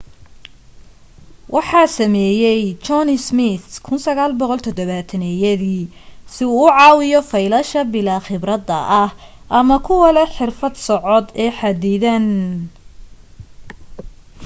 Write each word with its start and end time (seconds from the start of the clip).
waxa 1.55 1.83
sameeyay 1.97 2.61
john 2.85 3.09
smith 3.27 3.65
1970yadii 3.87 5.83
si 6.33 6.43
uu 6.49 6.57
u 6.65 6.73
caawiyo 6.77 7.19
faylasha 7.31 7.81
bilaa 7.93 8.21
khibradda 8.27 8.77
ah 9.03 9.09
ama 9.59 9.75
kuwa 9.85 10.09
leh 10.15 10.29
xirfad 10.37 10.75
socod 10.87 11.25
ee 11.43 11.49
xaddidan 11.59 12.25